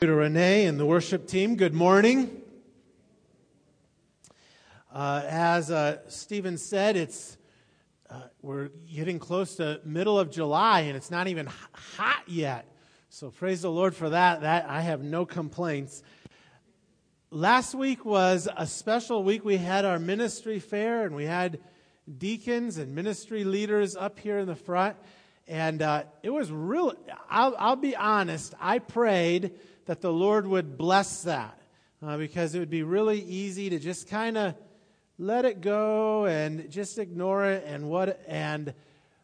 [0.00, 1.56] to Renee and the worship team.
[1.56, 2.40] Good morning.
[4.94, 7.36] Uh, as uh, Stephen said, it's
[8.08, 12.72] uh, we're getting close to middle of July and it's not even hot yet.
[13.08, 14.42] So praise the Lord for that.
[14.42, 16.04] That I have no complaints.
[17.32, 19.44] Last week was a special week.
[19.44, 21.58] We had our ministry fair and we had
[22.18, 24.96] deacons and ministry leaders up here in the front,
[25.48, 26.94] and uh, it was really.
[27.28, 28.54] I'll, I'll be honest.
[28.60, 29.54] I prayed
[29.88, 31.58] that the Lord would bless that
[32.02, 34.54] uh, because it would be really easy to just kind of
[35.18, 38.74] let it go and just ignore it and what and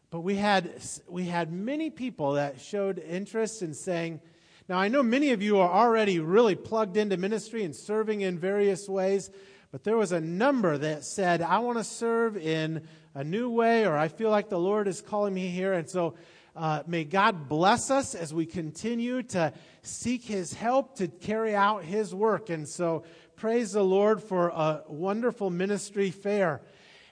[0.09, 0.71] but we had
[1.07, 4.19] we had many people that showed interest in saying
[4.67, 8.39] now i know many of you are already really plugged into ministry and serving in
[8.39, 9.29] various ways
[9.71, 12.81] but there was a number that said i want to serve in
[13.13, 16.15] a new way or i feel like the lord is calling me here and so
[16.55, 19.51] uh, may God bless us as we continue to
[19.81, 22.49] seek His help to carry out His work.
[22.49, 23.03] And so,
[23.35, 26.61] praise the Lord for a wonderful ministry fair.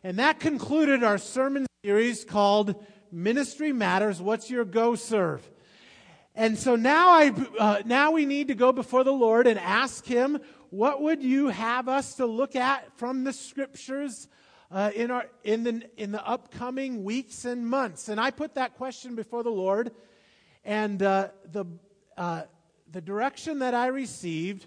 [0.03, 5.49] And that concluded our sermon series called Ministry Matters What's Your Go Serve?
[6.35, 10.05] And so now, I, uh, now we need to go before the Lord and ask
[10.05, 14.27] Him, what would you have us to look at from the scriptures
[14.73, 18.09] uh, in, our, in, the, in the upcoming weeks and months?
[18.09, 19.91] And I put that question before the Lord,
[20.65, 21.65] and uh, the,
[22.17, 22.43] uh,
[22.91, 24.65] the direction that I received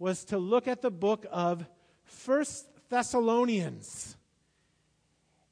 [0.00, 1.64] was to look at the book of
[2.02, 4.16] First Thessalonians.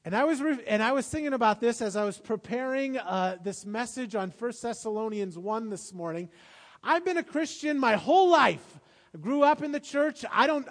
[0.03, 3.37] And I was, re- and I was thinking about this as I was preparing uh,
[3.41, 6.27] this message on First Thessalonians 1 this morning.
[6.83, 8.79] I've been a Christian my whole life.
[9.15, 10.25] I grew up in the church.
[10.29, 10.67] I don't,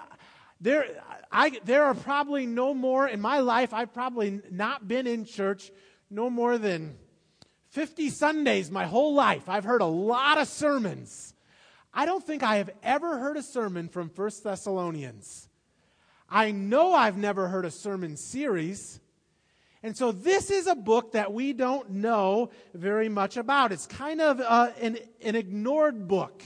[0.60, 0.84] there,
[1.32, 5.72] I, there are probably no more in my life, I've probably not been in church
[6.10, 6.96] no more than
[7.70, 9.48] 50 Sundays my whole life.
[9.48, 11.32] I've heard a lot of sermons.
[11.94, 15.48] I don't think I have ever heard a sermon from First Thessalonians.
[16.28, 19.00] I know I've never heard a sermon series.
[19.82, 23.72] And so this is a book that we don't know very much about.
[23.72, 26.42] It's kind of uh, an, an ignored book.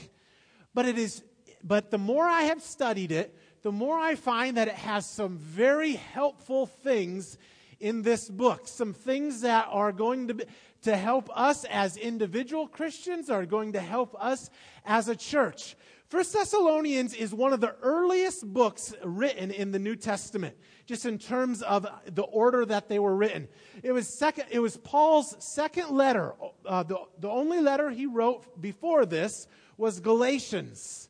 [0.75, 1.23] But it is,
[1.63, 3.37] but the more I have studied it,
[3.67, 7.37] the more I find that it has some very helpful things
[7.81, 8.69] in this book.
[8.69, 10.45] Some things that are going to, be,
[10.83, 14.51] to help us as individual Christians, are going to help us
[14.85, 15.75] as a church.
[16.07, 20.57] First Thessalonians is one of the earliest books written in the New Testament,
[20.87, 23.49] just in terms of the order that they were written.
[23.83, 24.45] It was second.
[24.53, 26.35] It was Paul's second letter.
[26.65, 31.06] Uh, the, the only letter he wrote before this was Galatians.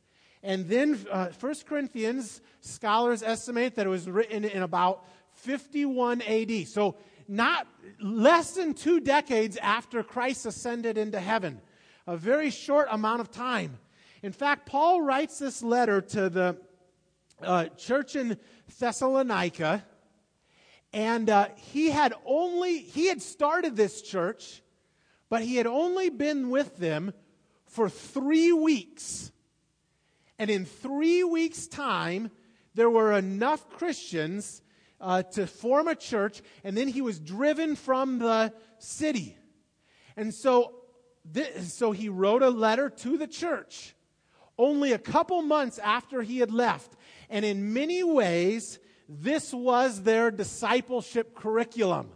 [0.47, 6.69] And then uh, 1 Corinthians, scholars estimate that it was written in about 51 AD.
[6.69, 6.95] So,
[7.27, 7.67] not
[8.01, 11.61] less than two decades after Christ ascended into heaven.
[12.07, 13.77] A very short amount of time.
[14.23, 16.57] In fact, Paul writes this letter to the
[17.43, 18.39] uh, church in
[18.79, 19.85] Thessalonica,
[20.93, 24.63] and uh, he had only he had started this church,
[25.29, 27.13] but he had only been with them
[27.65, 29.33] for three weeks.
[30.39, 32.31] And in three weeks' time,
[32.75, 34.63] there were enough Christians
[35.01, 39.37] uh, to form a church, and then he was driven from the city.
[40.17, 40.75] And so,
[41.25, 43.95] this, so he wrote a letter to the church
[44.59, 46.93] only a couple months after he had left.
[47.29, 52.11] And in many ways, this was their discipleship curriculum.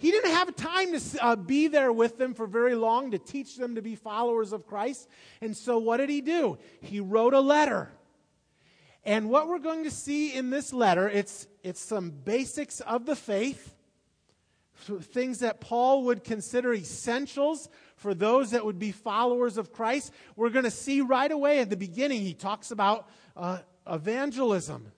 [0.00, 3.58] He didn't have time to uh, be there with them for very long to teach
[3.58, 5.06] them to be followers of Christ.
[5.42, 6.56] And so, what did he do?
[6.80, 7.92] He wrote a letter.
[9.04, 13.14] And what we're going to see in this letter, it's, it's some basics of the
[13.14, 13.74] faith,
[15.02, 20.14] things that Paul would consider essentials for those that would be followers of Christ.
[20.34, 23.06] We're going to see right away at the beginning, he talks about
[23.36, 24.92] uh, evangelism.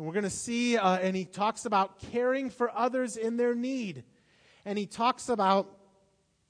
[0.00, 3.54] And we're going to see, uh, and he talks about caring for others in their
[3.54, 4.02] need.
[4.64, 5.76] And he talks about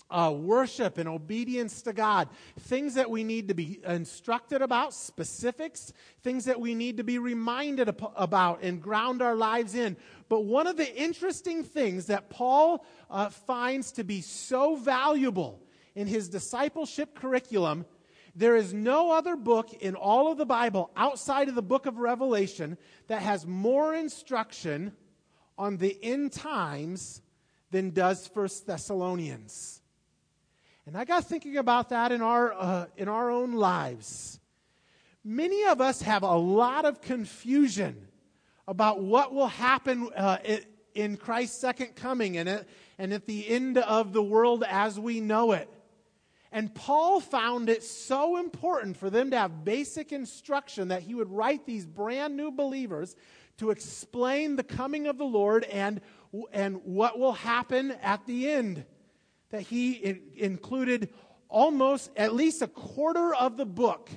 [0.09, 2.29] uh, worship and obedience to God,
[2.61, 5.93] things that we need to be instructed about, specifics,
[6.23, 9.97] things that we need to be reminded about and ground our lives in.
[10.29, 15.61] But one of the interesting things that Paul uh, finds to be so valuable
[15.97, 17.85] in his discipleship curriculum
[18.41, 21.99] there is no other book in all of the Bible outside of the book of
[21.99, 22.79] Revelation
[23.09, 24.93] that has more instruction
[25.59, 27.21] on the end times
[27.71, 29.83] than does First Thessalonians.
[30.87, 34.41] And I got thinking about that in our, uh, in our own lives.
[35.23, 38.09] Many of us have a lot of confusion
[38.67, 40.39] about what will happen uh,
[40.95, 42.67] in Christ's second coming and at,
[42.97, 45.69] and at the end of the world as we know it.
[46.53, 51.31] And Paul found it so important for them to have basic instruction that he would
[51.31, 53.15] write these brand new believers
[53.59, 56.01] to explain the coming of the Lord and,
[56.53, 58.85] and what will happen at the end.
[59.51, 61.11] That he in, included
[61.49, 64.11] almost at least a quarter of the book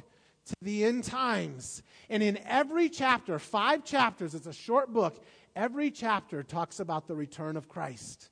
[0.45, 1.83] to the end times.
[2.09, 5.23] And in every chapter, five chapters, it's a short book,
[5.55, 8.29] every chapter talks about the return of Christ.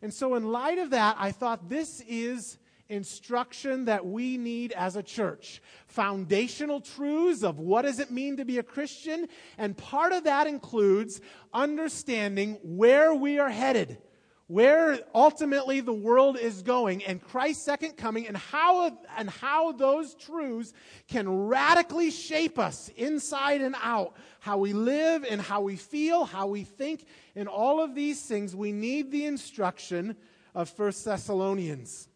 [0.00, 2.58] And so, in light of that, I thought this is
[2.92, 5.62] instruction that we need as a church.
[5.86, 9.26] Foundational truths of what does it mean to be a Christian.
[9.58, 11.20] And part of that includes
[11.52, 13.98] understanding where we are headed,
[14.46, 20.14] where ultimately the world is going, and Christ's second coming, and how, and how those
[20.14, 20.74] truths
[21.08, 24.14] can radically shape us inside and out.
[24.40, 28.54] How we live and how we feel, how we think, and all of these things,
[28.54, 30.16] we need the instruction
[30.54, 32.08] of First Thessalonians.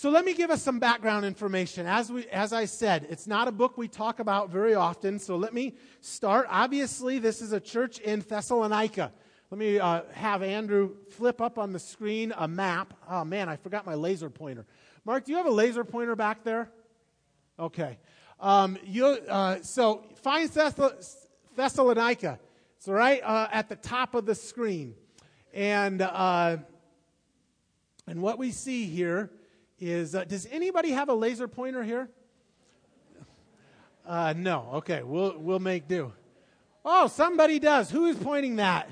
[0.00, 1.84] So let me give us some background information.
[1.84, 5.34] As, we, as I said, it's not a book we talk about very often, so
[5.34, 6.46] let me start.
[6.48, 9.12] Obviously, this is a church in Thessalonica.
[9.50, 12.94] Let me uh, have Andrew flip up on the screen a map.
[13.10, 14.66] Oh, man, I forgot my laser pointer.
[15.04, 16.70] Mark, do you have a laser pointer back there?
[17.58, 17.98] Okay.
[18.38, 20.48] Um, you, uh, so find
[21.56, 22.38] Thessalonica.
[22.76, 24.94] It's right uh, at the top of the screen.
[25.52, 26.58] And, uh,
[28.06, 29.32] and what we see here
[29.80, 32.08] is uh, does anybody have a laser pointer here?
[34.06, 34.70] Uh, no.
[34.74, 36.12] Okay, we'll we'll make do.
[36.84, 37.90] Oh, somebody does.
[37.90, 38.90] Who is pointing that?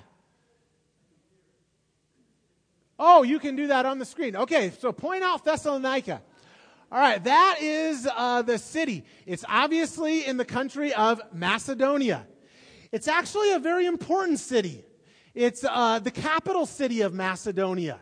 [2.98, 4.36] Oh, you can do that on the screen.
[4.36, 6.22] Okay, so point out Thessalonica.
[6.90, 9.04] All right, that is uh, the city.
[9.26, 12.26] It's obviously in the country of Macedonia.
[12.92, 14.84] It's actually a very important city.
[15.34, 18.00] It's uh, the capital city of Macedonia.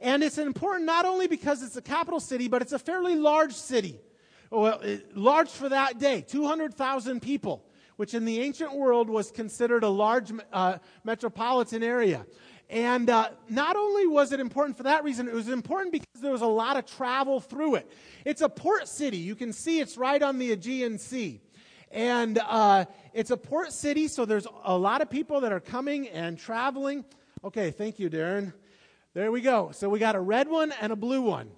[0.00, 3.52] And it's important not only because it's a capital city, but it's a fairly large
[3.52, 4.00] city.
[4.50, 4.80] Well,
[5.14, 7.64] large for that day 200,000 people,
[7.96, 12.24] which in the ancient world was considered a large uh, metropolitan area.
[12.70, 16.32] And uh, not only was it important for that reason, it was important because there
[16.32, 17.90] was a lot of travel through it.
[18.24, 19.16] It's a port city.
[19.16, 21.40] You can see it's right on the Aegean Sea.
[21.90, 22.84] And uh,
[23.14, 27.06] it's a port city, so there's a lot of people that are coming and traveling.
[27.42, 28.52] Okay, thank you, Darren.
[29.18, 29.70] There we go.
[29.72, 31.50] So we got a red one and a blue one.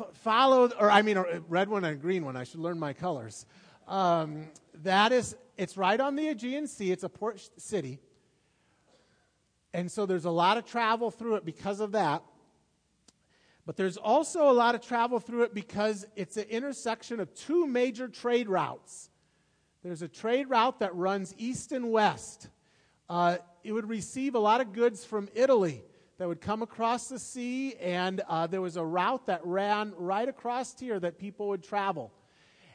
[0.00, 2.38] F- followed, or I mean, a red one and a green one.
[2.38, 3.44] I should learn my colors.
[3.86, 6.90] Um, that is, it's right on the Aegean Sea.
[6.90, 8.00] It's a port city.
[9.74, 12.22] And so there's a lot of travel through it because of that.
[13.66, 17.66] But there's also a lot of travel through it because it's an intersection of two
[17.66, 19.10] major trade routes.
[19.82, 22.48] There's a trade route that runs east and west.
[23.06, 25.84] Uh, it would receive a lot of goods from Italy
[26.18, 30.28] that would come across the sea, and uh, there was a route that ran right
[30.28, 32.12] across here that people would travel,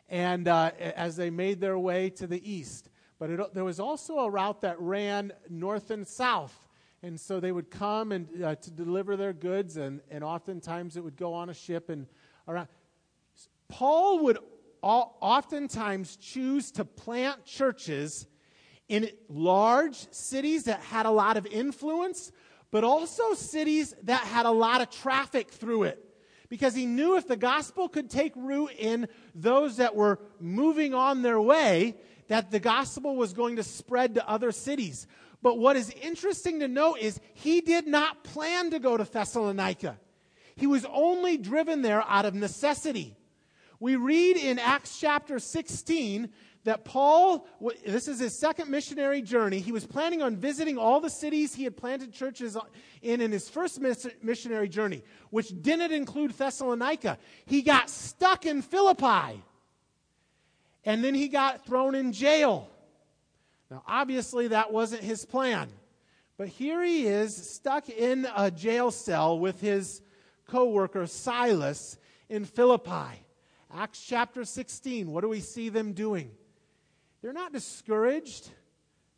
[0.10, 2.89] and uh, as they made their way to the east.
[3.19, 6.68] But it, there was also a route that ran north and south,
[7.04, 11.04] and so they would come and uh, to deliver their goods, and, and oftentimes it
[11.04, 12.07] would go on a ship and
[12.48, 12.68] around.
[13.69, 14.38] Paul would
[14.81, 18.28] all, oftentimes choose to plant churches
[18.88, 22.31] in large cities that had a lot of influence,
[22.71, 26.03] but also cities that had a lot of traffic through it.
[26.49, 31.21] Because he knew if the gospel could take root in those that were moving on
[31.21, 31.95] their way,
[32.29, 35.07] that the gospel was going to spread to other cities.
[35.41, 39.97] But what is interesting to note is he did not plan to go to Thessalonica.
[40.55, 43.15] He was only driven there out of necessity.
[43.79, 46.29] We read in Acts chapter 16
[46.67, 47.47] that Paul,
[47.86, 49.59] this is his second missionary journey.
[49.59, 52.57] He was planning on visiting all the cities he had planted churches
[53.01, 53.79] in in his first
[54.21, 57.19] missionary journey, which didn't include Thessalonica.
[57.45, 59.41] He got stuck in Philippi.
[60.83, 62.69] And then he got thrown in jail.
[63.71, 65.69] Now, obviously, that wasn't his plan.
[66.38, 70.01] But here he is, stuck in a jail cell with his
[70.50, 71.97] co worker Silas
[72.27, 73.24] in Philippi.
[73.74, 76.31] Acts chapter 16, what do we see them doing?
[77.27, 78.50] They're not discouraged.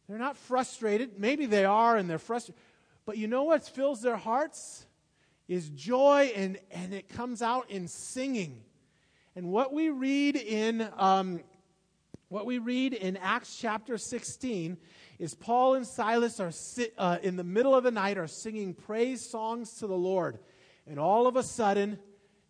[0.08, 1.20] They're not frustrated.
[1.20, 2.60] Maybe they are and they're frustrated.
[3.06, 4.88] But you know what fills their hearts?
[5.48, 8.64] Is joy and, and it comes out in singing.
[9.36, 11.42] And what we read in um,
[12.30, 14.80] what we read in Acts chapter 16
[15.20, 18.74] is Paul and Silas are sit, uh, in the middle of the night are singing
[18.74, 20.40] praise songs to the Lord.
[20.88, 22.00] And all of a sudden,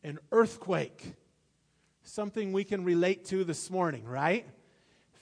[0.06, 1.16] an earthquake.
[2.04, 4.46] Something we can relate to this morning, right?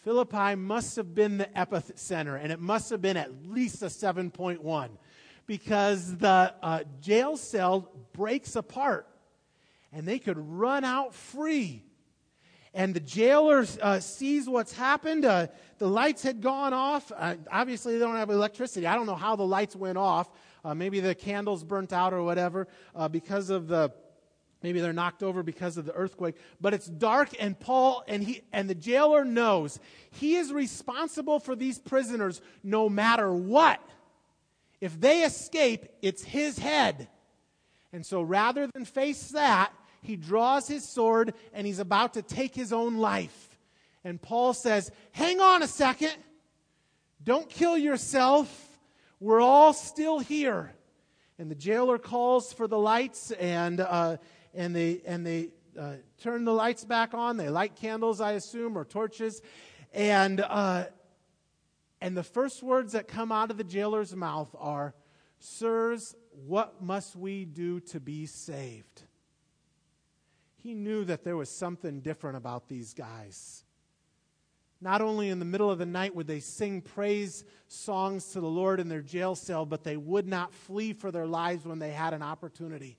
[0.08, 4.90] Philippi must have been the epicenter, and it must have been at least a 7.1
[5.46, 9.06] because the uh, jail cell breaks apart
[9.92, 11.84] and they could run out free.
[12.74, 15.26] And the jailer uh, sees what's happened.
[15.26, 15.48] Uh,
[15.78, 17.12] the lights had gone off.
[17.14, 18.88] Uh, obviously, they don't have electricity.
[18.88, 20.30] I don't know how the lights went off.
[20.64, 23.92] Uh, maybe the candles burnt out or whatever uh, because of the
[24.64, 28.42] maybe they're knocked over because of the earthquake but it's dark and paul and he
[28.52, 29.80] and the jailer knows
[30.20, 33.82] he is responsible for these prisoners no matter what.
[34.82, 37.08] If they escape it's his head.
[37.94, 39.72] And so rather than face that
[40.02, 43.58] he draws his sword and he's about to take his own life.
[44.04, 46.16] And paul says hang on a second.
[47.24, 48.80] Don't kill yourself.
[49.20, 50.72] We're all still here.
[51.40, 54.18] And the jailer calls for the lights and uh,
[54.54, 57.38] and they and they uh, turn the lights back on.
[57.38, 59.42] They light candles, I assume, or torches,
[59.94, 60.86] and uh,
[62.01, 64.96] and the first words that come out of the jailer's mouth are,
[65.39, 69.04] "Sirs, what must we do to be saved?"
[70.58, 73.63] He knew that there was something different about these guys.
[74.80, 78.48] Not only in the middle of the night would they sing praise songs to the
[78.48, 81.92] Lord in their jail cell, but they would not flee for their lives when they
[81.92, 82.98] had an opportunity.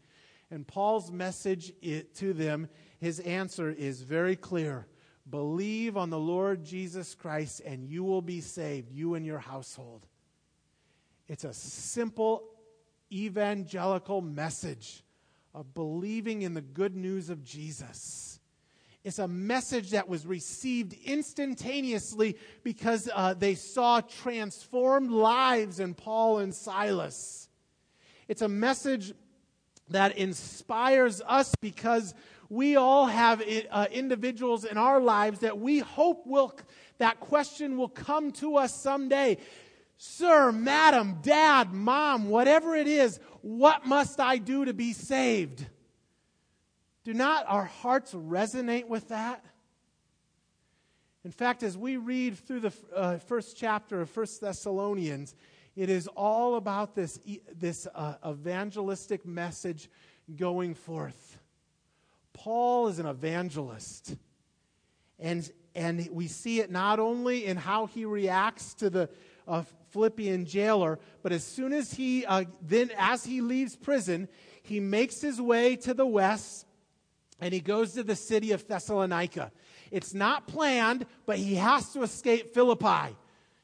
[0.50, 1.72] And Paul's message
[2.14, 4.86] to them, his answer is very clear
[5.28, 10.06] Believe on the Lord Jesus Christ, and you will be saved, you and your household.
[11.28, 12.44] It's a simple
[13.12, 15.02] evangelical message
[15.54, 18.40] of believing in the good news of Jesus.
[19.04, 26.38] It's a message that was received instantaneously because uh, they saw transformed lives in Paul
[26.38, 27.48] and Silas.
[28.28, 29.12] It's a message
[29.90, 32.14] that inspires us because
[32.48, 36.54] we all have uh, individuals in our lives that we hope will
[36.98, 39.38] that question will come to us someday.
[39.96, 45.66] Sir madam dad mom whatever it is what must i do to be saved?
[47.04, 49.44] Do not our hearts resonate with that?
[51.24, 55.34] In fact as we read through the uh, first chapter of first thessalonians
[55.78, 57.20] it is all about this,
[57.56, 59.88] this uh, evangelistic message
[60.34, 61.38] going forth.
[62.32, 64.16] Paul is an evangelist.
[65.20, 69.08] And, and we see it not only in how he reacts to the
[69.46, 74.26] uh, Philippian jailer, but as soon as he, uh, then as he leaves prison,
[74.64, 76.66] he makes his way to the west
[77.40, 79.52] and he goes to the city of Thessalonica.
[79.92, 83.14] It's not planned, but he has to escape Philippi.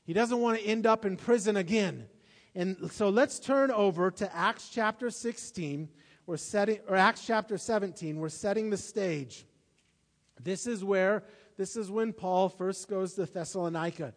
[0.04, 2.06] He doesn't want to end up in prison again.
[2.54, 5.88] And so let's turn over to Acts chapter 16.
[6.26, 8.18] We're setting, or Acts chapter 17.
[8.18, 9.44] We're setting the stage.
[10.40, 11.24] This is where,
[11.56, 14.14] this is when Paul first goes to Thessalonica.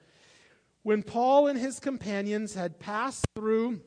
[0.84, 3.82] When Paul and his companions had passed through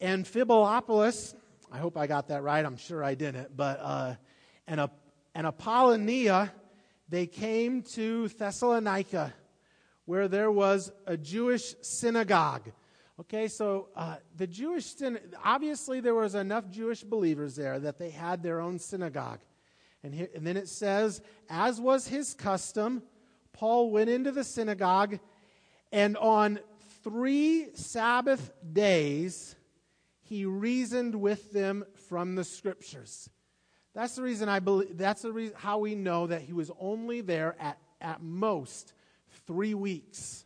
[0.00, 1.34] Amphipolis,
[1.72, 2.64] I hope I got that right.
[2.64, 3.56] I'm sure I didn't.
[3.56, 4.14] But uh,
[4.66, 4.88] and,
[5.34, 6.52] and Apollonia,
[7.08, 9.32] they came to Thessalonica
[10.06, 12.70] where there was a Jewish synagogue.
[13.20, 14.94] Okay, so uh, the Jewish,
[15.44, 19.38] obviously there was enough Jewish believers there that they had their own synagogue.
[20.02, 23.02] And, and then it says, as was his custom,
[23.52, 25.20] Paul went into the synagogue,
[25.92, 26.58] and on
[27.04, 29.54] three Sabbath days,
[30.22, 33.30] he reasoned with them from the scriptures.
[33.94, 37.20] That's the reason I believe, that's the reason, how we know that he was only
[37.20, 38.92] there at, at most
[39.46, 40.44] three weeks,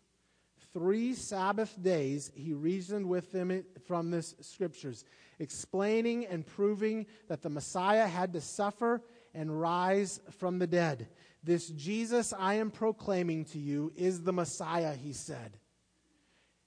[0.73, 5.05] three Sabbath days, he reasoned with them from the scriptures,
[5.38, 9.02] explaining and proving that the Messiah had to suffer
[9.35, 11.09] and rise from the dead.
[11.43, 15.59] This Jesus I am proclaiming to you is the Messiah, he said.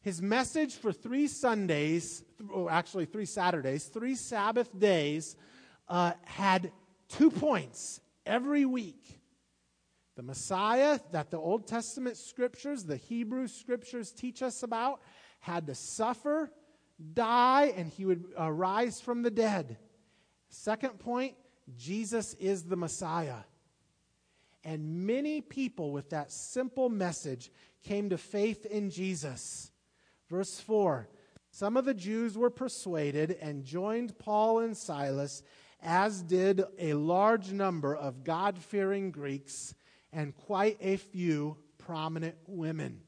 [0.01, 5.35] His message for three Sundays, oh, actually three Saturdays, three Sabbath days,
[5.87, 6.71] uh, had
[7.07, 9.20] two points every week.
[10.15, 15.01] The Messiah that the Old Testament scriptures, the Hebrew scriptures teach us about,
[15.39, 16.51] had to suffer,
[17.13, 19.77] die, and he would uh, rise from the dead.
[20.49, 21.35] Second point
[21.77, 23.43] Jesus is the Messiah.
[24.63, 27.49] And many people with that simple message
[27.83, 29.71] came to faith in Jesus.
[30.29, 31.07] Verse 4
[31.51, 35.41] Some of the Jews were persuaded and joined Paul and Silas,
[35.81, 39.73] as did a large number of God fearing Greeks
[40.13, 43.01] and quite a few prominent women.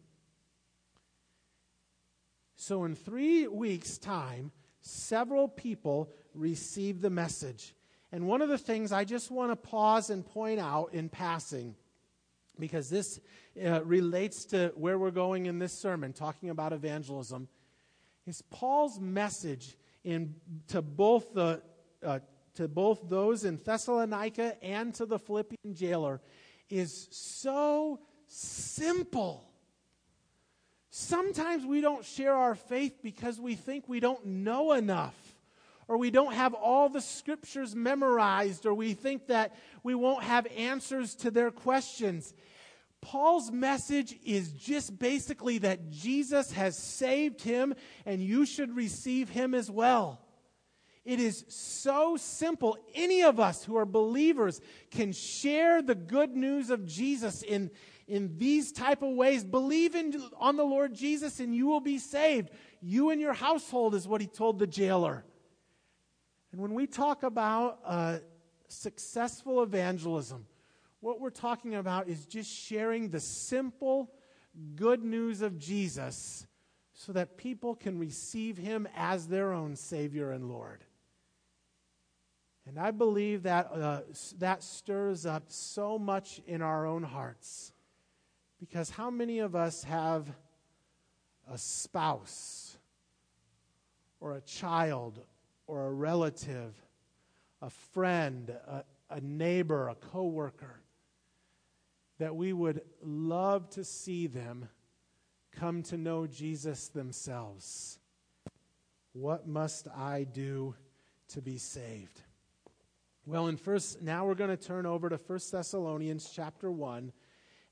[2.56, 7.76] So, in three weeks' time, several people received the message.
[8.12, 11.76] And one of the things I just want to pause and point out in passing,
[12.60, 13.20] because this
[13.62, 17.48] uh, relates to where we're going in this sermon, talking about evangelism,
[18.28, 20.36] is Paul's message in,
[20.68, 21.62] to, both the,
[22.04, 22.20] uh,
[22.56, 26.22] to both those in Thessalonica and to the Philippian jailer
[26.78, 29.50] is so simple.
[30.90, 35.16] Sometimes we don't share our faith because we think we don't know enough,
[35.88, 40.48] or we don't have all the scriptures memorized, or we think that we won't have
[40.56, 42.34] answers to their questions.
[43.02, 47.76] Paul's message is just basically that Jesus has saved him
[48.06, 50.23] and you should receive him as well.
[51.06, 52.78] It is so simple.
[52.96, 57.72] Any of us who are believers can share the good news of Jesus in,
[58.08, 59.44] in these type of ways.
[59.44, 62.52] Believe in, on the Lord Jesus and you will be saved.
[62.82, 65.26] You and your household is what he told the jailer.
[66.54, 68.20] And when we talk about uh,
[68.70, 70.46] successful evangelism,
[71.02, 74.14] what we're talking about is just sharing the simple
[74.76, 76.48] good news of Jesus
[76.94, 80.86] so that people can receive him as their own Savior and Lord.
[82.66, 84.02] And I believe that uh,
[84.40, 87.74] that stirs up so much in our own hearts.
[88.60, 90.28] Because how many of us have
[91.52, 92.78] a spouse
[94.22, 95.20] or a child
[95.68, 96.74] or a relative,
[97.62, 100.80] a friend, a, a neighbor, a coworker
[102.20, 104.70] that we would love to see them
[105.52, 108.00] come to know Jesus themselves?
[109.12, 110.76] What must I do
[111.30, 112.22] to be saved?
[113.26, 117.14] Well, in first now we're going to turn over to 1 Thessalonians chapter 1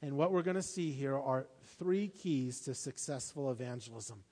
[0.02, 1.46] and what we're going to see here are
[1.78, 4.24] three keys to successful evangelism.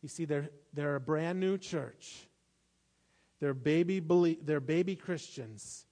[0.00, 2.28] You see, they're, they're a brand new church.
[3.40, 3.98] They're baby,
[4.44, 5.86] they're baby Christians.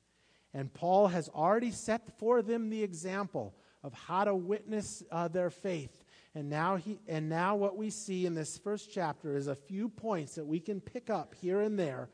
[0.55, 5.51] And Paul has already set for them the example of how to witness uh, their
[5.51, 6.05] faith.
[6.37, 9.89] And now, he, and now, what we see in this first chapter is a few
[9.89, 12.11] points that we can pick up here and there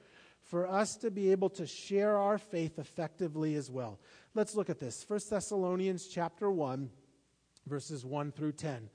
[0.54, 3.98] for us to be able to share our faith effectively as well.
[4.36, 5.04] Let's look at this.
[5.08, 6.90] 1 Thessalonians chapter 1
[7.66, 8.88] verses 1 through 10.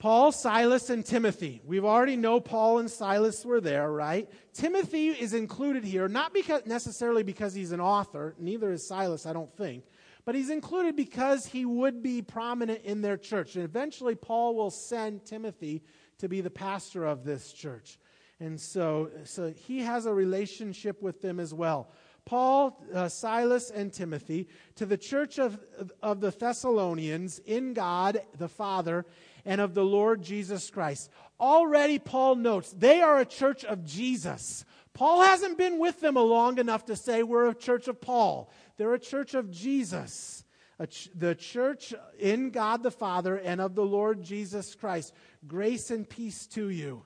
[0.00, 1.62] Paul, Silas, and Timothy.
[1.64, 4.28] We've already know Paul and Silas were there, right?
[4.52, 9.32] Timothy is included here, not because necessarily because he's an author, neither is Silas, I
[9.32, 9.84] don't think,
[10.24, 13.54] but he's included because he would be prominent in their church.
[13.54, 15.84] And eventually Paul will send Timothy
[16.18, 17.96] to be the pastor of this church.
[18.40, 21.90] And so, so he has a relationship with them as well.
[22.24, 25.58] Paul, uh, Silas, and Timothy to the church of,
[26.02, 29.06] of the Thessalonians in God the Father
[29.46, 31.10] and of the Lord Jesus Christ.
[31.40, 34.64] Already, Paul notes they are a church of Jesus.
[34.92, 38.50] Paul hasn't been with them long enough to say we're a church of Paul.
[38.76, 40.44] They're a church of Jesus,
[40.90, 45.14] ch- the church in God the Father and of the Lord Jesus Christ.
[45.46, 47.04] Grace and peace to you.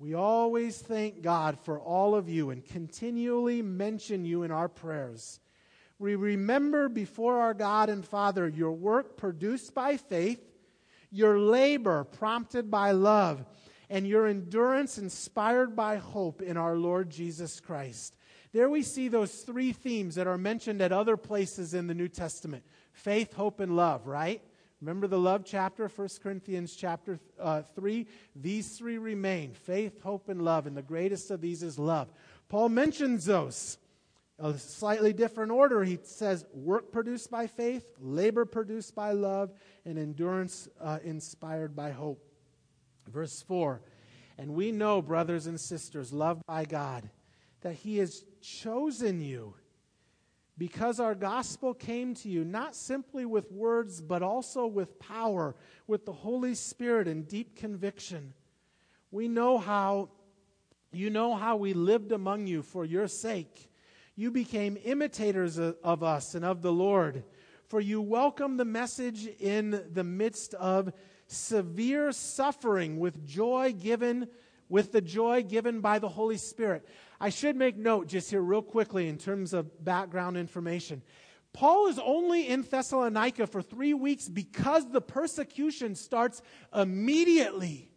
[0.00, 5.40] We always thank God for all of you and continually mention you in our prayers.
[5.98, 10.40] We remember before our God and Father your work produced by faith,
[11.10, 13.44] your labor prompted by love,
[13.90, 18.16] and your endurance inspired by hope in our Lord Jesus Christ.
[18.52, 22.08] There we see those three themes that are mentioned at other places in the New
[22.08, 24.40] Testament faith, hope, and love, right?
[24.80, 28.06] Remember the love chapter, 1 Corinthians chapter uh, 3?
[28.34, 30.66] These three remain faith, hope, and love.
[30.66, 32.12] And the greatest of these is love.
[32.48, 33.76] Paul mentions those.
[34.38, 35.84] A slightly different order.
[35.84, 39.52] He says, work produced by faith, labor produced by love,
[39.84, 42.24] and endurance uh, inspired by hope.
[43.06, 43.82] Verse 4
[44.38, 47.10] And we know, brothers and sisters, loved by God,
[47.60, 49.56] that He has chosen you
[50.60, 56.04] because our gospel came to you not simply with words, but also with power, with
[56.04, 58.34] the Holy Spirit and deep conviction.
[59.10, 60.10] We know how,
[60.92, 63.70] you know how we lived among you for your sake.
[64.16, 67.24] You became imitators of us and of the Lord,
[67.68, 70.92] for you welcomed the message in the midst of
[71.26, 74.28] severe suffering with joy given
[74.70, 76.86] with the joy given by the Holy Spirit.
[77.20, 81.02] I should make note just here, real quickly, in terms of background information.
[81.52, 86.40] Paul is only in Thessalonica for three weeks because the persecution starts
[86.74, 87.90] immediately.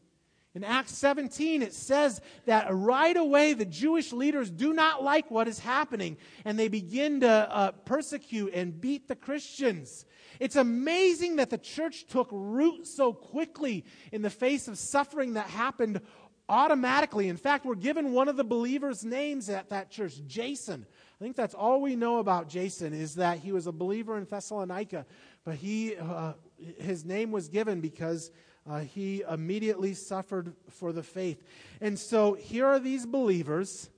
[0.56, 5.48] In Acts 17, it says that right away the Jewish leaders do not like what
[5.48, 10.06] is happening and they begin to uh, persecute and beat the Christians.
[10.40, 15.48] It's amazing that the church took root so quickly in the face of suffering that
[15.48, 16.02] happened
[16.50, 17.30] automatically.
[17.30, 20.86] In fact, we're given one of the believers' names at that church, Jason.
[21.20, 24.26] I think that's all we know about Jason is that he was a believer in
[24.26, 25.06] Thessalonica,
[25.46, 26.34] but he, uh,
[26.80, 28.32] his name was given because
[28.70, 31.44] uh, he immediately suffered for the faith.
[31.82, 33.90] And so here are these believers.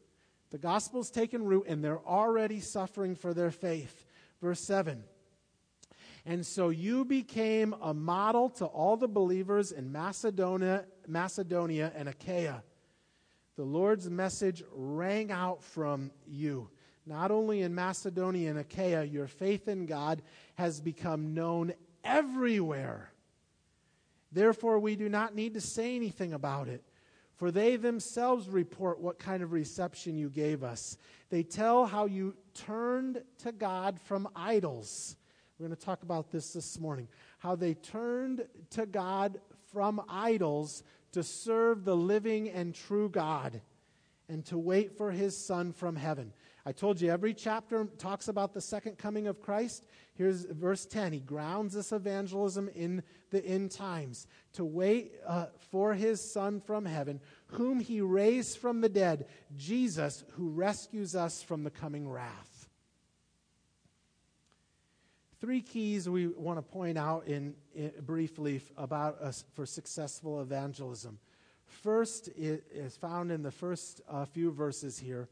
[0.52, 4.06] The gospel's taken root, and they're already suffering for their faith.
[4.42, 5.04] Verse 7.
[6.26, 12.64] And so you became a model to all the believers in Macedonia, Macedonia and Achaia.
[13.56, 16.70] The Lord's message rang out from you.
[17.06, 20.24] Not only in Macedonia and Achaia, your faith in God
[20.56, 23.12] has become known everywhere.
[24.32, 26.84] Therefore, we do not need to say anything about it,
[27.36, 30.98] for they themselves report what kind of reception you gave us.
[31.30, 35.16] They tell how you turned to God from idols.
[35.58, 37.08] We're going to talk about this this morning.
[37.40, 39.40] How they turned to God
[39.72, 43.62] from idols to serve the living and true God
[44.28, 46.34] and to wait for his Son from heaven.
[46.66, 49.86] I told you every chapter talks about the second coming of Christ.
[50.16, 51.14] Here's verse 10.
[51.14, 56.84] He grounds this evangelism in the end times to wait uh, for his Son from
[56.84, 62.55] heaven, whom he raised from the dead, Jesus, who rescues us from the coming wrath.
[65.46, 71.20] Three keys we want to point out in, in briefly about us for successful evangelism.
[71.68, 75.30] First is found in the first uh, few verses here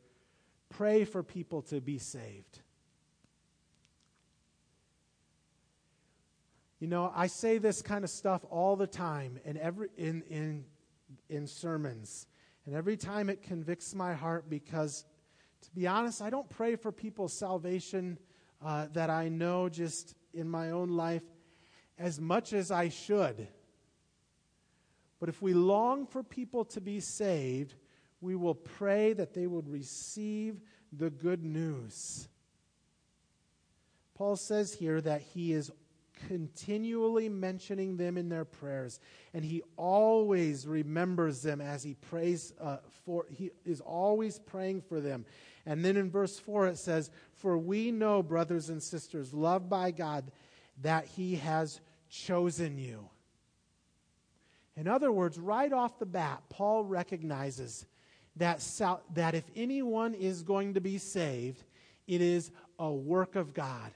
[0.70, 2.60] pray for people to be saved.
[6.80, 10.66] You know, I say this kind of stuff all the time in, every, in, in,
[11.28, 12.28] in sermons.
[12.68, 15.06] And every time it convicts my heart because,
[15.64, 18.20] to be honest, I don't pray for people's salvation
[18.64, 21.24] uh, that I know just in my own life
[21.98, 23.48] as much as I should.
[25.20, 27.76] But if we long for people to be saved,
[28.20, 30.60] we will pray that they would receive
[30.92, 32.28] the good news.
[34.16, 35.72] Paul says here that he is
[36.28, 39.00] continually mentioning them in their prayers,
[39.34, 43.26] and he always remembers them as he prays uh, for.
[43.30, 45.26] He is always praying for them.
[45.66, 49.92] And then in verse four it says, "For we know, brothers and sisters, loved by
[49.92, 50.32] God,
[50.82, 53.10] that He has chosen you."
[54.76, 57.86] In other words, right off the bat, Paul recognizes
[58.36, 61.64] that, sal- that if anyone is going to be saved,
[62.08, 63.92] it is a work of God.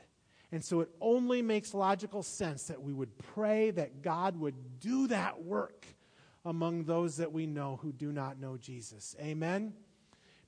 [0.51, 5.07] And so it only makes logical sense that we would pray that God would do
[5.07, 5.85] that work
[6.45, 9.15] among those that we know who do not know Jesus.
[9.19, 9.73] Amen?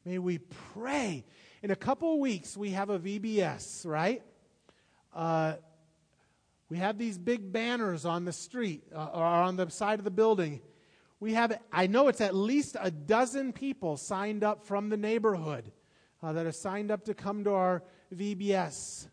[0.05, 0.39] May we
[0.73, 1.25] pray.
[1.61, 4.23] In a couple of weeks, we have a VBS, right?
[5.13, 5.55] Uh,
[6.69, 10.11] we have these big banners on the street uh, or on the side of the
[10.11, 10.61] building
[11.19, 15.71] we have, I know it's at least a dozen people signed up from the neighborhood
[16.23, 17.83] uh, that are signed up to come to our
[18.15, 19.07] VBS.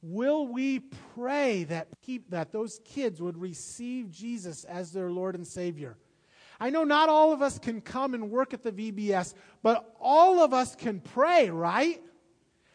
[0.00, 0.80] Will we
[1.14, 5.98] pray that, keep, that those kids would receive Jesus as their Lord and Savior?
[6.60, 10.40] I know not all of us can come and work at the VBS, but all
[10.40, 12.02] of us can pray, right?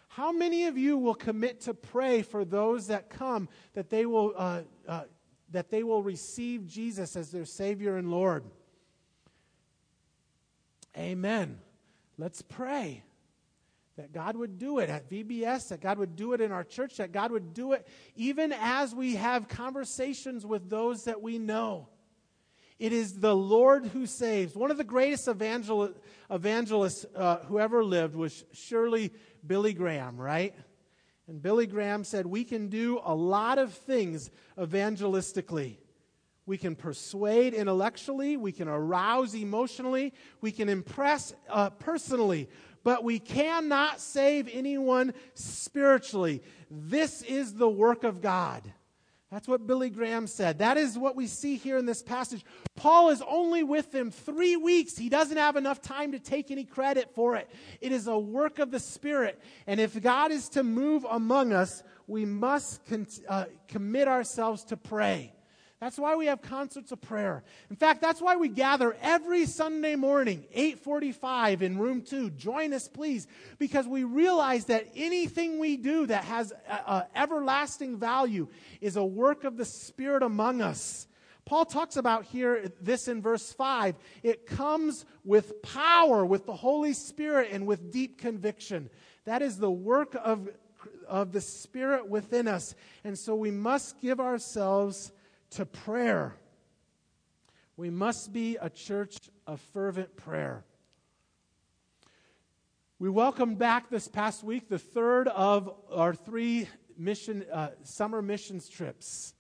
[0.08, 4.34] How many of you will commit to pray for those that come that they will,
[4.36, 5.04] uh, uh,
[5.52, 8.44] that they will receive Jesus as their Savior and Lord?
[10.98, 11.60] Amen.
[12.18, 13.04] Let's pray
[13.98, 16.98] that God would do it at VBS, that God would do it in our church,
[16.98, 21.88] that God would do it even as we have conversations with those that we know.
[22.78, 24.56] It is the Lord who saves.
[24.56, 25.94] One of the greatest evangel-
[26.30, 29.14] evangelists uh, who ever lived was surely
[29.46, 30.54] Billy Graham, right?
[31.28, 35.78] And Billy Graham said, We can do a lot of things evangelistically.
[36.46, 42.50] We can persuade intellectually, we can arouse emotionally, we can impress uh, personally,
[42.84, 46.44] but we cannot save anyone spiritually.
[46.70, 48.62] This is the work of God.
[49.32, 50.60] That's what Billy Graham said.
[50.60, 52.46] That is what we see here in this passage.
[52.76, 54.98] Paul is only with them three weeks.
[54.98, 57.50] He doesn't have enough time to take any credit for it.
[57.82, 59.42] It is a work of the Spirit.
[59.66, 64.78] And if God is to move among us, we must con- uh, commit ourselves to
[64.78, 65.35] pray.
[65.86, 67.44] That's why we have concerts of prayer.
[67.70, 72.32] In fact, that's why we gather every Sunday morning, 8:45 in room 2.
[72.32, 73.28] Join us please
[73.60, 78.48] because we realize that anything we do that has a, a everlasting value
[78.82, 81.08] is a work of the Spirit among us.
[81.46, 83.96] Paul talks about here this in verse 5.
[84.24, 88.90] It comes with power, with the Holy Spirit, and with deep conviction.
[89.26, 90.50] That is the work of,
[91.08, 92.74] of the Spirit within us.
[93.04, 95.12] And so we must give ourselves
[95.52, 96.36] to prayer.
[97.78, 100.64] We must be a church of fervent prayer.
[102.98, 108.70] We welcomed back this past week the third of our three mission, uh, summer missions
[108.70, 109.34] trips.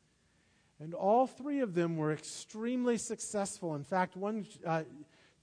[0.79, 3.75] And all three of them were extremely successful.
[3.75, 4.83] In fact, one uh,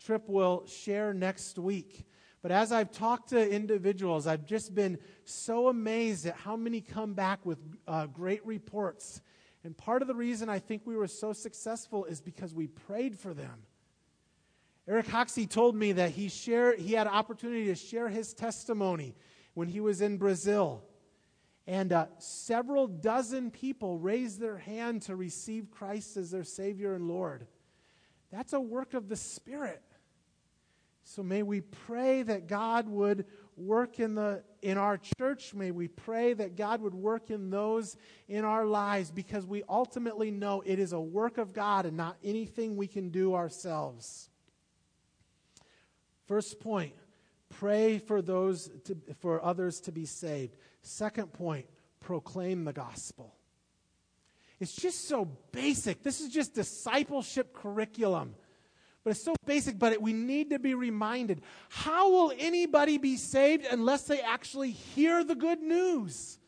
[0.04, 2.04] trip will share next week.
[2.42, 7.14] But as I've talked to individuals, I've just been so amazed at how many come
[7.14, 9.22] back with uh, great reports.
[9.64, 13.18] And part of the reason I think we were so successful is because we prayed
[13.18, 13.62] for them.
[14.88, 19.14] Eric Hoxie told me that he, shared, he had opportunity to share his testimony
[19.54, 20.82] when he was in Brazil.
[21.68, 27.06] And uh, several dozen people raised their hand to receive Christ as their Savior and
[27.06, 27.46] Lord.
[28.32, 29.82] That's a work of the Spirit.
[31.04, 35.52] So may we pray that God would work in, the, in our church.
[35.52, 37.96] May we pray that God would work in those
[38.28, 42.16] in our lives because we ultimately know it is a work of God and not
[42.24, 44.30] anything we can do ourselves.
[46.26, 46.94] First point
[47.50, 50.56] pray for those to, for others to be saved.
[50.80, 51.66] Second point
[52.00, 53.34] proclaim the gospel.
[54.58, 56.04] It's just so basic.
[56.04, 58.36] This is just discipleship curriculum.
[59.04, 61.42] But it's so basic, but it, we need to be reminded.
[61.68, 66.38] How will anybody be saved unless they actually hear the good news?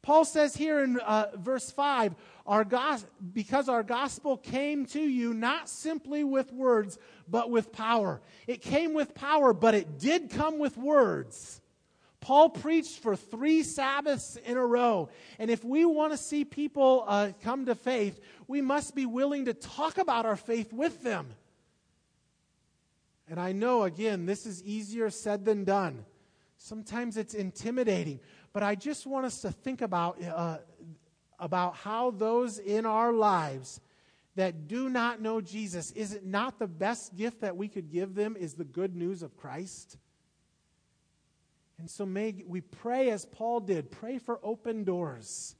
[0.00, 2.14] Paul says here in uh, verse 5
[2.46, 8.22] our gos- because our gospel came to you not simply with words, but with power.
[8.46, 11.60] It came with power, but it did come with words.
[12.20, 15.10] Paul preached for three Sabbaths in a row.
[15.38, 19.44] And if we want to see people uh, come to faith, we must be willing
[19.44, 21.28] to talk about our faith with them.
[23.30, 26.04] And I know, again, this is easier said than done.
[26.56, 28.20] Sometimes it's intimidating.
[28.52, 30.58] But I just want us to think about, uh,
[31.38, 33.80] about how those in our lives
[34.34, 38.14] that do not know Jesus, is it not the best gift that we could give
[38.14, 39.98] them is the good news of Christ?
[41.78, 45.54] And so may we pray as Paul did, pray for open doors,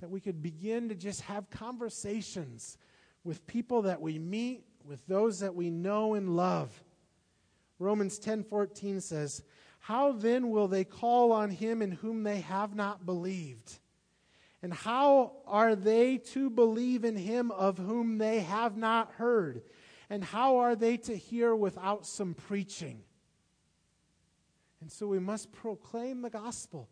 [0.00, 2.78] that we could begin to just have conversations
[3.24, 6.82] with people that we meet, with those that we know and love.
[7.80, 9.42] Romans 10:14 says,
[9.80, 13.78] "How then will they call on him in whom they have not believed?
[14.62, 19.62] And how are they to believe in him of whom they have not heard?
[20.10, 23.02] And how are they to hear without some preaching?"
[24.82, 26.90] And so we must proclaim the gospel.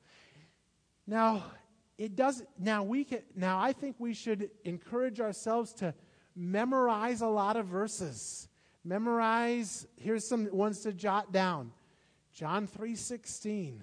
[1.07, 1.53] Now,
[1.99, 5.95] it does now we can now I think we should encourage ourselves to
[6.35, 8.48] memorize a lot of verses.
[8.89, 11.73] Memorize, here's some ones to jot down.
[12.33, 13.83] John 3:16.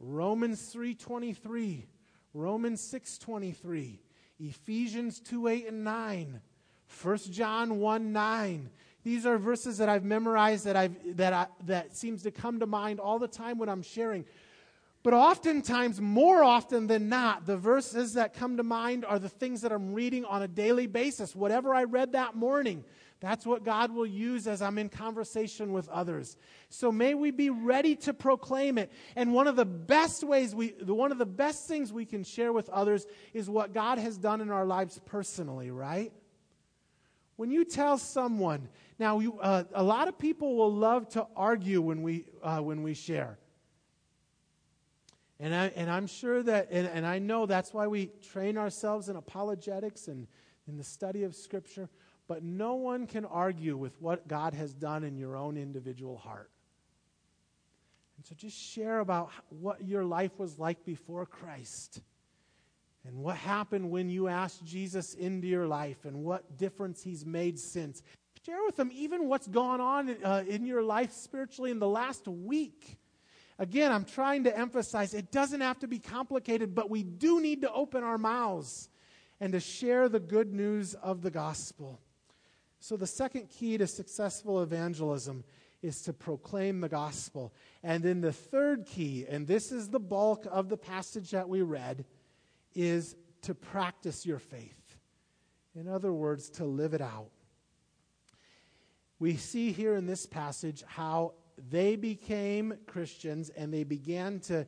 [0.00, 1.86] Romans 3:23,
[2.34, 4.00] Romans 6:23,
[4.40, 6.40] Ephesians 2 8 and 9,
[7.02, 8.70] 1 John 1 9,
[9.04, 12.66] these are verses that I've memorized that, I've, that, I, that seems to come to
[12.66, 14.24] mind all the time when I'm sharing.
[15.04, 19.60] But oftentimes, more often than not, the verses that come to mind are the things
[19.60, 21.36] that I'm reading on a daily basis.
[21.36, 22.84] Whatever I read that morning,
[23.20, 26.36] that's what God will use as I'm in conversation with others.
[26.68, 28.92] So may we be ready to proclaim it.
[29.16, 32.52] And one of the best ways we, one of the best things we can share
[32.52, 36.12] with others is what God has done in our lives personally, right?
[37.34, 38.68] When you tell someone,
[39.00, 42.82] now you, uh, a lot of people will love to argue when we, uh, when
[42.82, 43.38] we share.
[45.40, 49.08] And, I, and I'm sure that, and, and I know that's why we train ourselves
[49.08, 50.26] in apologetics and
[50.66, 51.88] in the study of Scripture.
[52.28, 56.50] But no one can argue with what God has done in your own individual heart.
[58.18, 62.02] And so just share about what your life was like before Christ.
[63.06, 67.58] And what happened when you asked Jesus into your life and what difference he's made
[67.58, 68.02] since.
[68.44, 72.28] Share with them even what's gone on uh, in your life spiritually in the last
[72.28, 72.98] week.
[73.58, 77.62] Again, I'm trying to emphasize it doesn't have to be complicated, but we do need
[77.62, 78.88] to open our mouths
[79.40, 82.00] and to share the good news of the gospel.
[82.80, 85.44] So, the second key to successful evangelism
[85.82, 87.52] is to proclaim the gospel.
[87.82, 91.62] And then the third key, and this is the bulk of the passage that we
[91.62, 92.04] read,
[92.74, 94.96] is to practice your faith.
[95.74, 97.30] In other words, to live it out.
[99.20, 101.34] We see here in this passage how
[101.70, 104.66] they became Christians and they began to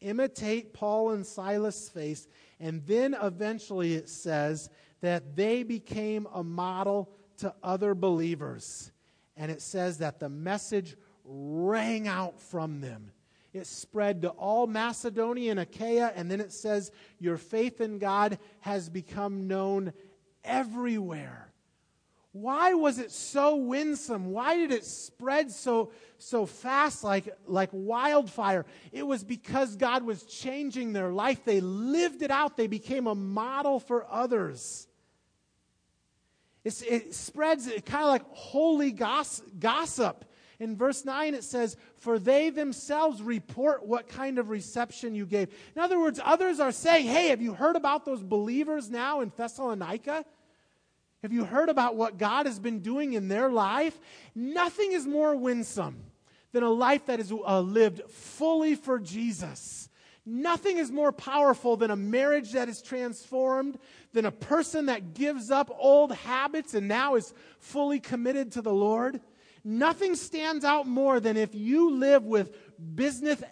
[0.00, 2.28] imitate Paul and Silas' faith.
[2.58, 4.70] And then eventually it says
[5.00, 7.10] that they became a model
[7.42, 8.90] to other believers.
[9.36, 13.10] And it says that the message rang out from them.
[13.52, 18.38] It spread to all Macedonia and Achaia, and then it says, Your faith in God
[18.60, 19.92] has become known
[20.44, 21.52] everywhere.
[22.30, 24.30] Why was it so winsome?
[24.30, 28.64] Why did it spread so, so fast like, like wildfire?
[28.90, 31.44] It was because God was changing their life.
[31.44, 34.86] They lived it out, they became a model for others.
[36.64, 40.24] It's, it spreads kind of like holy gossip.
[40.60, 45.48] In verse 9, it says, For they themselves report what kind of reception you gave.
[45.74, 49.32] In other words, others are saying, Hey, have you heard about those believers now in
[49.36, 50.24] Thessalonica?
[51.22, 53.98] Have you heard about what God has been doing in their life?
[54.34, 56.02] Nothing is more winsome
[56.52, 59.88] than a life that is uh, lived fully for Jesus.
[60.24, 63.78] Nothing is more powerful than a marriage that is transformed,
[64.12, 68.72] than a person that gives up old habits and now is fully committed to the
[68.72, 69.20] Lord.
[69.64, 72.56] Nothing stands out more than if you live with
[72.94, 73.42] business,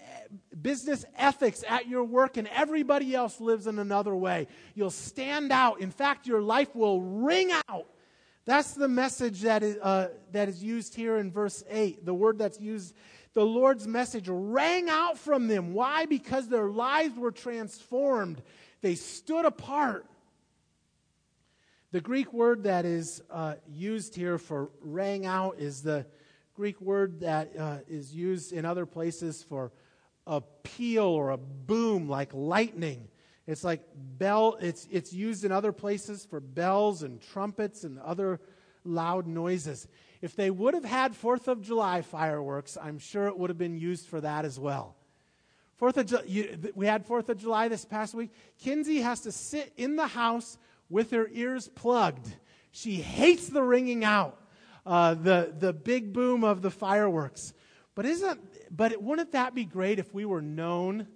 [0.61, 4.49] business ethics at your work and everybody else lives in another way.
[4.75, 5.81] You'll stand out.
[5.81, 7.87] In fact, your life will ring out.
[8.45, 12.05] That's the message that is, uh, that is used here in verse 8.
[12.05, 12.95] The word that's used,
[13.35, 15.73] the Lord's message rang out from them.
[15.73, 16.07] Why?
[16.07, 18.43] Because their lives were transformed,
[18.81, 20.07] they stood apart.
[21.93, 26.07] The Greek word that is uh, used here for rang out is the
[26.55, 29.73] Greek word that uh, is used in other places for
[30.27, 33.09] a peal or a boom like lightning.
[33.47, 38.41] It's like bell, it's, it's used in other places for bells and trumpets and other
[38.85, 39.87] loud noises.
[40.23, 43.79] If they would have had Fourth of July fireworks, I'm sure it would have been
[43.79, 44.97] used for that as well.
[45.77, 48.31] Fourth of Ju- we had Fourth of July this past week.
[48.59, 50.59] Kinsey has to sit in the house
[50.91, 52.29] with her ears plugged.
[52.71, 54.39] She hates the ringing out,
[54.85, 57.55] uh, the, the big boom of the fireworks.
[57.95, 58.41] But isn't
[58.71, 61.09] but wouldn't that be great if we were known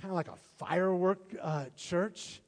[0.00, 2.40] kind of like a firework uh, church?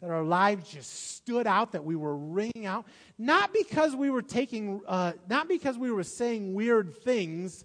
[0.00, 2.86] That our lives just stood out, that we were ringing out,
[3.18, 7.64] not because we were taking, uh, not because we were saying weird things,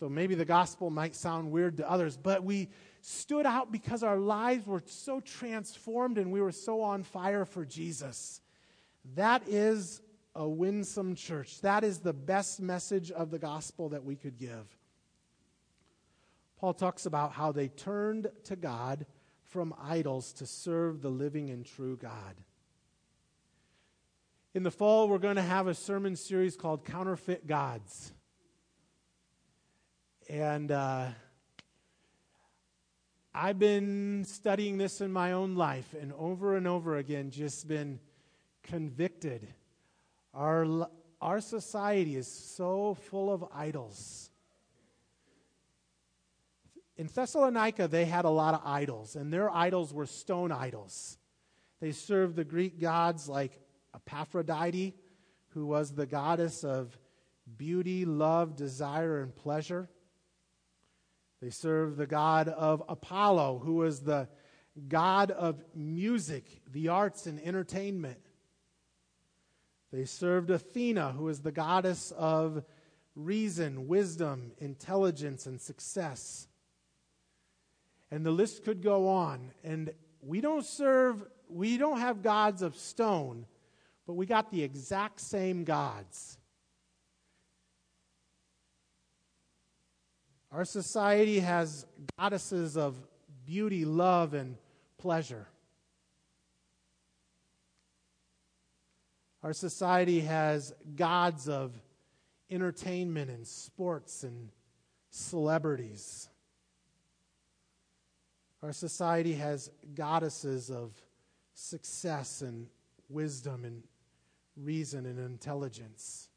[0.00, 2.68] though maybe the gospel might sound weird to others, but we
[3.02, 7.64] stood out because our lives were so transformed and we were so on fire for
[7.64, 8.40] Jesus.
[9.14, 10.00] That is
[10.34, 11.60] a winsome church.
[11.60, 14.76] That is the best message of the gospel that we could give.
[16.58, 19.06] Paul talks about how they turned to God
[19.56, 22.36] from idols to serve the living and true God.
[24.52, 28.12] In the fall, we're going to have a sermon series called Counterfeit Gods.
[30.28, 31.06] And uh,
[33.34, 37.98] I've been studying this in my own life and over and over again just been
[38.62, 39.48] convicted.
[40.34, 40.86] Our,
[41.18, 44.28] our society is so full of idols.
[46.96, 51.18] In Thessalonica, they had a lot of idols, and their idols were stone idols.
[51.80, 53.60] They served the Greek gods like
[54.10, 54.94] Aphrodite,
[55.48, 56.98] who was the goddess of
[57.56, 59.88] beauty, love, desire, and pleasure.
[61.42, 64.28] They served the god of Apollo, who was the
[64.88, 68.20] god of music, the arts, and entertainment.
[69.92, 72.64] They served Athena, who is the goddess of
[73.14, 76.48] reason, wisdom, intelligence, and success.
[78.10, 79.52] And the list could go on.
[79.64, 79.92] And
[80.22, 83.46] we don't serve, we don't have gods of stone,
[84.06, 86.38] but we got the exact same gods.
[90.52, 91.86] Our society has
[92.18, 92.96] goddesses of
[93.44, 94.56] beauty, love, and
[94.98, 95.46] pleasure.
[99.42, 101.72] Our society has gods of
[102.50, 104.48] entertainment and sports and
[105.10, 106.28] celebrities.
[108.62, 110.92] Our society has goddesses of
[111.54, 112.66] success and
[113.08, 113.82] wisdom and
[114.56, 116.28] reason and intelligence.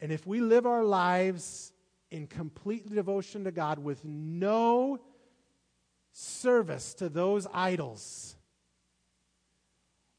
[0.00, 1.72] And if we live our lives
[2.10, 4.98] in complete devotion to God with no
[6.12, 8.36] service to those idols,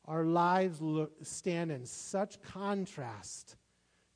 [0.06, 3.56] our lives look, stand in such contrast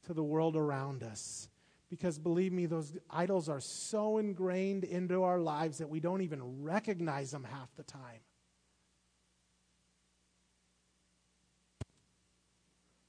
[0.06, 1.50] to the world around us.
[1.90, 6.64] Because believe me, those idols are so ingrained into our lives that we don't even
[6.64, 8.22] recognize them half the time.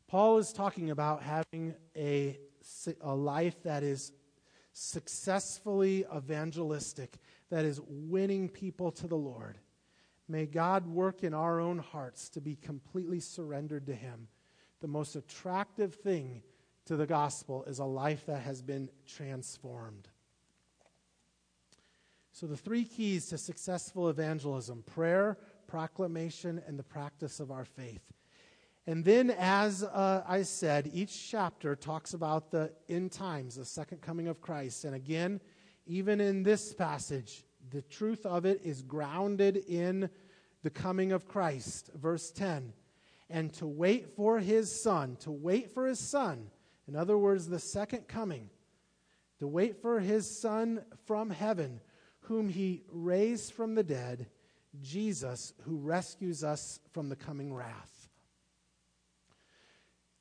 [0.08, 2.38] Paul is talking about having a,
[3.00, 4.12] a life that is
[4.72, 7.16] successfully evangelistic,
[7.50, 9.58] that is winning people to the Lord.
[10.28, 14.28] May God work in our own hearts to be completely surrendered to Him.
[14.80, 16.42] The most attractive thing
[16.86, 20.08] to the gospel is a life that has been transformed.
[22.32, 28.12] So, the three keys to successful evangelism prayer, proclamation, and the practice of our faith.
[28.86, 34.00] And then, as uh, I said, each chapter talks about the end times, the second
[34.00, 34.84] coming of Christ.
[34.84, 35.40] And again,
[35.86, 40.08] even in this passage, the truth of it is grounded in
[40.62, 41.90] the coming of Christ.
[41.94, 42.72] Verse 10
[43.28, 46.48] and to wait for his son, to wait for his son,
[46.88, 48.50] in other words, the second coming,
[49.38, 51.80] to wait for his son from heaven,
[52.20, 54.26] whom he raised from the dead,
[54.80, 58.08] Jesus, who rescues us from the coming wrath.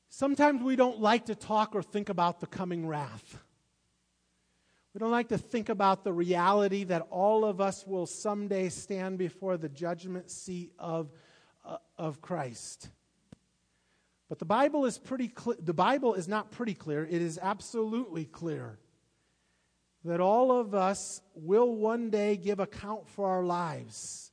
[0.08, 3.38] Sometimes we don't like to talk or think about the coming wrath.
[4.94, 9.18] We don't like to think about the reality that all of us will someday stand
[9.18, 11.12] before the judgment seat of,
[11.66, 12.88] uh, of Christ.
[14.28, 15.56] But the Bible is pretty clear.
[15.60, 18.78] The Bible is not pretty clear, it is absolutely clear
[20.04, 24.30] that all of us will one day give account for our lives.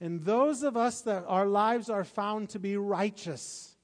[0.00, 3.76] And those of us that our lives are found to be righteous,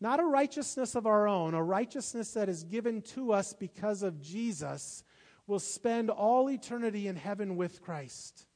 [0.00, 4.20] not a righteousness of our own, a righteousness that is given to us because of
[4.20, 5.04] Jesus,
[5.46, 8.46] will spend all eternity in heaven with Christ.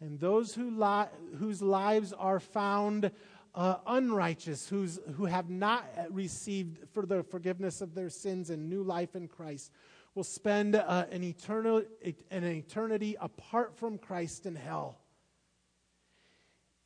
[0.00, 3.10] And those who li- whose lives are found
[3.54, 8.82] uh, unrighteous, who's, who have not received for the forgiveness of their sins and new
[8.82, 9.72] life in Christ,
[10.14, 11.82] will spend uh, an, eternal,
[12.30, 14.98] an eternity apart from Christ in hell.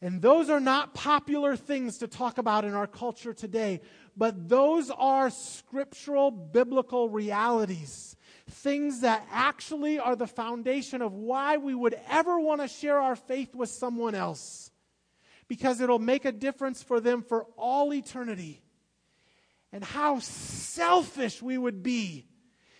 [0.03, 3.81] And those are not popular things to talk about in our culture today,
[4.17, 8.15] but those are scriptural, biblical realities.
[8.51, 13.17] Things that actually are the foundation of why we would ever want to share our
[13.17, 14.71] faith with someone else
[15.49, 18.63] because it'll make a difference for them for all eternity.
[19.73, 22.27] And how selfish we would be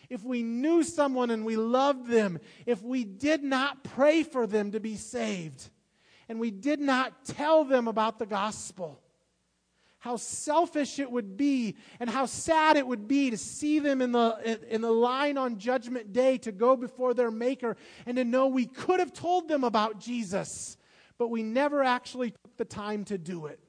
[0.09, 4.73] if we knew someone and we loved them, if we did not pray for them
[4.73, 5.71] to be saved,
[6.29, 9.01] and we did not tell them about the gospel.
[9.99, 14.13] How selfish it would be, and how sad it would be to see them in
[14.13, 18.47] the, in the line on Judgment Day to go before their Maker and to know
[18.47, 20.77] we could have told them about Jesus
[21.19, 23.61] but we never actually took the time to do it.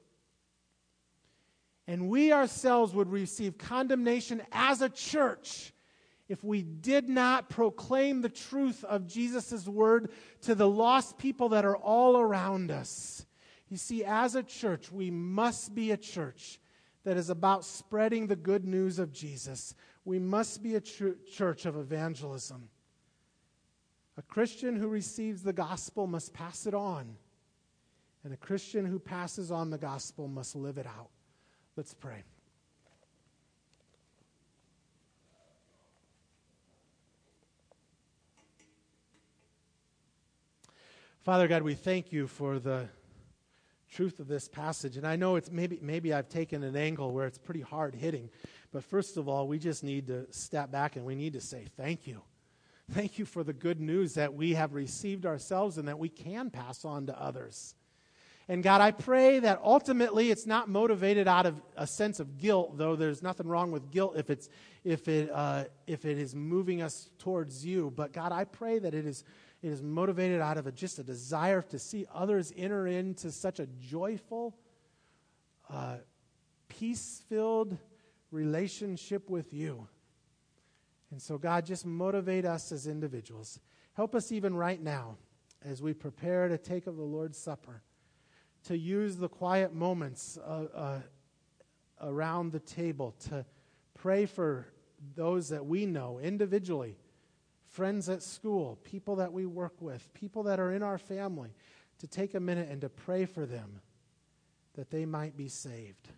[1.86, 5.72] And we ourselves would receive condemnation as a church
[6.28, 10.10] if we did not proclaim the truth of Jesus' word
[10.42, 13.24] to the lost people that are all around us.
[13.68, 16.60] You see, as a church, we must be a church
[17.04, 19.74] that is about spreading the good news of Jesus.
[20.04, 22.68] We must be a ch- church of evangelism.
[24.16, 27.16] A Christian who receives the gospel must pass it on.
[28.26, 31.10] And a Christian who passes on the gospel must live it out.
[31.76, 32.24] Let's pray.
[41.20, 42.88] Father God, we thank you for the
[43.92, 44.96] truth of this passage.
[44.96, 48.28] And I know it's maybe maybe I've taken an angle where it's pretty hard hitting.
[48.72, 51.66] But first of all, we just need to step back and we need to say
[51.76, 52.22] thank you.
[52.90, 56.50] Thank you for the good news that we have received ourselves and that we can
[56.50, 57.76] pass on to others.
[58.48, 62.78] And God, I pray that ultimately it's not motivated out of a sense of guilt,
[62.78, 64.48] though there's nothing wrong with guilt if, it's,
[64.84, 67.92] if, it, uh, if it is moving us towards you.
[67.96, 69.24] But God, I pray that it is,
[69.62, 73.58] it is motivated out of a, just a desire to see others enter into such
[73.58, 74.56] a joyful,
[75.68, 75.96] uh,
[76.68, 77.76] peace filled
[78.30, 79.88] relationship with you.
[81.10, 83.58] And so, God, just motivate us as individuals.
[83.94, 85.16] Help us even right now
[85.64, 87.82] as we prepare to take of the Lord's Supper
[88.66, 91.00] to use the quiet moments uh, uh,
[92.00, 93.44] around the table to
[93.94, 94.66] pray for
[95.14, 96.96] those that we know individually,
[97.68, 101.54] friends at school, people that we work with, people that are in our family,
[101.98, 103.80] to take a minute and to pray for them
[104.74, 106.08] that they might be saved.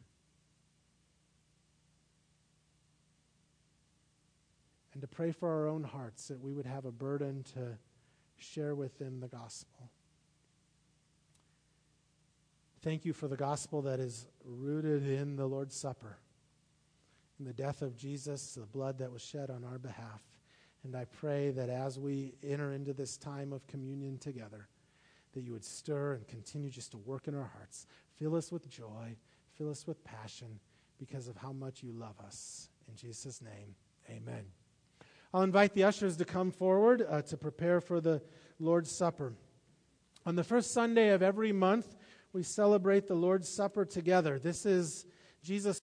[4.93, 7.79] And to pray for our own hearts that we would have a burden to
[8.37, 9.91] share with them the gospel.
[12.89, 16.17] Thank you for the gospel that is rooted in the Lord's Supper,
[17.39, 20.23] in the death of Jesus, the blood that was shed on our behalf.
[20.85, 24.69] And I pray that as we enter into this time of communion together,
[25.35, 27.87] that you would stir and continue just to work in our hearts.
[28.17, 29.17] Fill us with joy,
[29.59, 30.59] fill us with passion
[30.99, 32.71] because of how much you love us.
[32.89, 33.75] In Jesus' name,
[34.09, 34.47] amen.
[35.35, 38.23] I'll invite the ushers to come forward uh, to prepare for the
[38.59, 39.35] Lord's Supper.
[40.25, 41.98] On the first Sunday of every month,
[42.33, 44.39] we celebrate the Lord's Supper together.
[44.39, 45.07] This is
[45.43, 45.78] Jesus